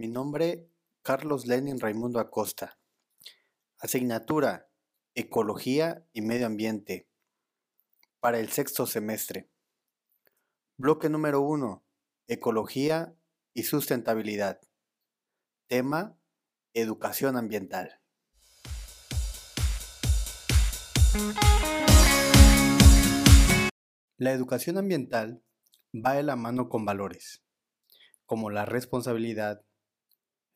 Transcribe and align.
Mi 0.00 0.08
nombre, 0.08 0.66
Carlos 1.02 1.46
Lenin 1.46 1.78
Raimundo 1.78 2.20
Acosta. 2.20 2.78
Asignatura, 3.78 4.70
Ecología 5.14 6.06
y 6.14 6.22
Medio 6.22 6.46
Ambiente. 6.46 7.06
Para 8.18 8.38
el 8.38 8.48
sexto 8.48 8.86
semestre. 8.86 9.50
Bloque 10.78 11.10
número 11.10 11.42
1. 11.42 11.84
Ecología 12.28 13.14
y 13.52 13.64
sustentabilidad. 13.64 14.62
Tema, 15.66 16.16
Educación 16.72 17.36
ambiental. 17.36 18.00
La 24.16 24.32
educación 24.32 24.78
ambiental 24.78 25.42
va 25.94 26.14
de 26.14 26.22
la 26.22 26.36
mano 26.36 26.70
con 26.70 26.86
valores, 26.86 27.44
como 28.24 28.48
la 28.48 28.64
responsabilidad, 28.64 29.62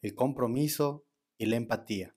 el 0.05 0.15
compromiso 0.15 1.07
y 1.39 1.47
la 1.47 1.57
empatía. 1.57 2.15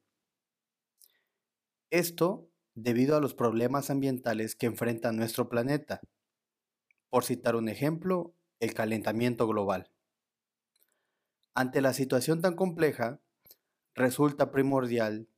Esto 1.89 2.51
debido 2.75 3.15
a 3.15 3.21
los 3.21 3.33
problemas 3.33 3.89
ambientales 3.89 4.57
que 4.57 4.65
enfrenta 4.65 5.13
nuestro 5.13 5.47
planeta. 5.47 6.01
Por 7.09 7.23
citar 7.23 7.55
un 7.55 7.69
ejemplo, 7.69 8.35
el 8.59 8.73
calentamiento 8.73 9.47
global. 9.47 9.89
Ante 11.53 11.79
la 11.79 11.93
situación 11.93 12.41
tan 12.41 12.57
compleja, 12.57 13.21
resulta 13.95 14.51
primordial 14.51 15.29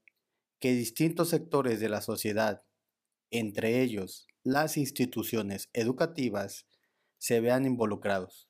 que 0.57 0.73
distintos 0.73 1.29
sectores 1.29 1.79
de 1.79 1.90
la 1.90 2.02
sociedad, 2.02 2.63
entre 3.29 3.84
ellos 3.84 4.27
las 4.41 4.76
instituciones 4.76 5.70
educativas, 5.73 6.66
se 7.20 7.41
vean 7.41 7.68
involucrados 7.68 8.49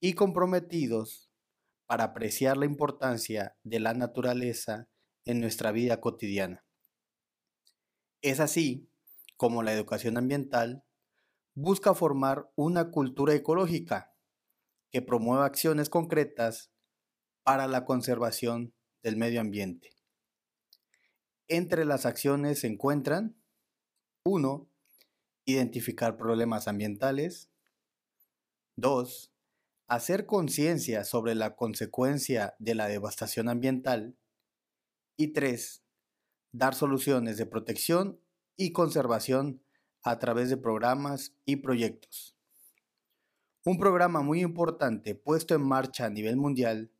y 0.00 0.14
comprometidos 0.14 1.31
para 1.92 2.04
apreciar 2.04 2.56
la 2.56 2.64
importancia 2.64 3.54
de 3.64 3.78
la 3.78 3.92
naturaleza 3.92 4.88
en 5.26 5.42
nuestra 5.42 5.72
vida 5.72 6.00
cotidiana. 6.00 6.64
Es 8.22 8.40
así 8.40 8.88
como 9.36 9.62
la 9.62 9.74
educación 9.74 10.16
ambiental 10.16 10.86
busca 11.52 11.92
formar 11.92 12.50
una 12.56 12.90
cultura 12.90 13.34
ecológica 13.34 14.14
que 14.90 15.02
promueva 15.02 15.44
acciones 15.44 15.90
concretas 15.90 16.72
para 17.42 17.66
la 17.66 17.84
conservación 17.84 18.72
del 19.02 19.18
medio 19.18 19.42
ambiente. 19.42 19.90
Entre 21.46 21.84
las 21.84 22.06
acciones 22.06 22.60
se 22.60 22.68
encuentran 22.68 23.36
1. 24.24 24.66
Identificar 25.44 26.16
problemas 26.16 26.68
ambientales. 26.68 27.50
2 28.76 29.31
hacer 29.92 30.24
conciencia 30.24 31.04
sobre 31.04 31.34
la 31.34 31.54
consecuencia 31.54 32.54
de 32.58 32.74
la 32.74 32.88
devastación 32.88 33.50
ambiental. 33.50 34.16
Y 35.18 35.34
tres, 35.34 35.84
dar 36.50 36.74
soluciones 36.74 37.36
de 37.36 37.44
protección 37.44 38.18
y 38.56 38.72
conservación 38.72 39.62
a 40.02 40.18
través 40.18 40.48
de 40.48 40.56
programas 40.56 41.36
y 41.44 41.56
proyectos. 41.56 42.38
Un 43.66 43.76
programa 43.76 44.22
muy 44.22 44.40
importante 44.40 45.14
puesto 45.14 45.54
en 45.54 45.62
marcha 45.62 46.06
a 46.06 46.10
nivel 46.10 46.38
mundial 46.38 46.90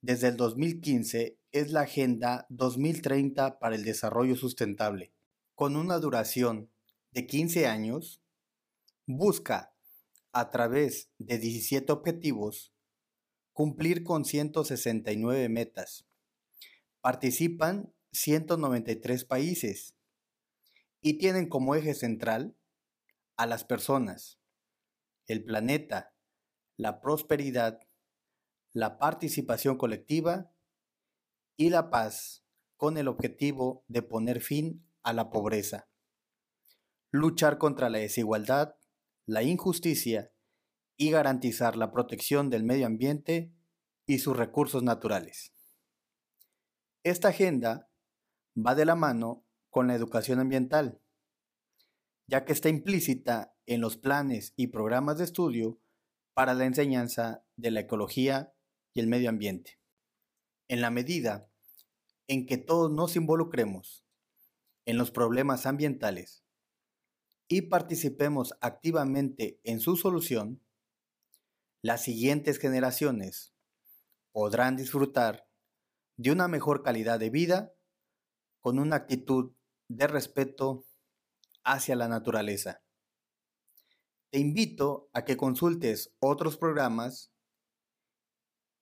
desde 0.00 0.28
el 0.28 0.36
2015 0.36 1.40
es 1.50 1.72
la 1.72 1.80
Agenda 1.80 2.46
2030 2.50 3.58
para 3.58 3.74
el 3.74 3.82
Desarrollo 3.82 4.36
Sustentable. 4.36 5.12
Con 5.56 5.74
una 5.74 5.98
duración 5.98 6.70
de 7.10 7.26
15 7.26 7.66
años, 7.66 8.22
busca 9.06 9.74
a 10.38 10.50
través 10.50 11.10
de 11.18 11.36
17 11.38 11.90
objetivos, 11.90 12.72
cumplir 13.52 14.04
con 14.04 14.24
169 14.24 15.48
metas. 15.48 16.06
Participan 17.00 17.92
193 18.12 19.24
países 19.24 19.96
y 21.00 21.18
tienen 21.18 21.48
como 21.48 21.74
eje 21.74 21.92
central 21.92 22.56
a 23.36 23.46
las 23.46 23.64
personas, 23.64 24.38
el 25.26 25.42
planeta, 25.42 26.14
la 26.76 27.00
prosperidad, 27.00 27.80
la 28.72 28.96
participación 28.96 29.76
colectiva 29.76 30.52
y 31.56 31.70
la 31.70 31.90
paz 31.90 32.44
con 32.76 32.96
el 32.96 33.08
objetivo 33.08 33.84
de 33.88 34.02
poner 34.02 34.40
fin 34.40 34.86
a 35.02 35.12
la 35.12 35.30
pobreza, 35.30 35.88
luchar 37.10 37.58
contra 37.58 37.90
la 37.90 37.98
desigualdad 37.98 38.77
la 39.28 39.42
injusticia 39.42 40.32
y 40.96 41.10
garantizar 41.10 41.76
la 41.76 41.92
protección 41.92 42.48
del 42.48 42.64
medio 42.64 42.86
ambiente 42.86 43.52
y 44.06 44.20
sus 44.20 44.34
recursos 44.34 44.82
naturales. 44.82 45.52
Esta 47.04 47.28
agenda 47.28 47.90
va 48.56 48.74
de 48.74 48.86
la 48.86 48.94
mano 48.94 49.44
con 49.68 49.86
la 49.86 49.94
educación 49.94 50.40
ambiental, 50.40 51.02
ya 52.26 52.46
que 52.46 52.54
está 52.54 52.70
implícita 52.70 53.54
en 53.66 53.82
los 53.82 53.98
planes 53.98 54.54
y 54.56 54.68
programas 54.68 55.18
de 55.18 55.24
estudio 55.24 55.78
para 56.32 56.54
la 56.54 56.64
enseñanza 56.64 57.44
de 57.56 57.70
la 57.70 57.80
ecología 57.80 58.54
y 58.94 59.00
el 59.00 59.08
medio 59.08 59.28
ambiente. 59.28 59.78
En 60.68 60.80
la 60.80 60.90
medida 60.90 61.50
en 62.28 62.46
que 62.46 62.56
todos 62.56 62.90
nos 62.90 63.14
involucremos 63.14 64.06
en 64.86 64.96
los 64.96 65.10
problemas 65.10 65.66
ambientales 65.66 66.47
y 67.48 67.62
participemos 67.62 68.54
activamente 68.60 69.60
en 69.64 69.80
su 69.80 69.96
solución, 69.96 70.62
las 71.82 72.04
siguientes 72.04 72.58
generaciones 72.58 73.54
podrán 74.32 74.76
disfrutar 74.76 75.48
de 76.16 76.30
una 76.30 76.46
mejor 76.46 76.82
calidad 76.82 77.18
de 77.18 77.30
vida 77.30 77.74
con 78.60 78.78
una 78.78 78.96
actitud 78.96 79.54
de 79.88 80.06
respeto 80.06 80.86
hacia 81.64 81.96
la 81.96 82.08
naturaleza. 82.08 82.82
Te 84.30 84.38
invito 84.38 85.08
a 85.14 85.24
que 85.24 85.38
consultes 85.38 86.14
otros 86.20 86.58
programas 86.58 87.32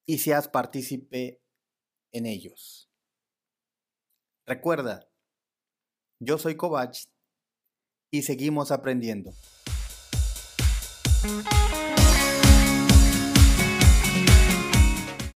y 0.06 0.19
seas 0.19 0.49
partícipe 0.49 1.41
en 2.12 2.26
ellos. 2.26 2.91
Recuerda, 4.44 5.09
yo 6.21 6.38
soy 6.38 6.56
Kovach 6.56 7.06
y 8.11 8.22
seguimos 8.22 8.71
aprendiendo. 8.71 9.33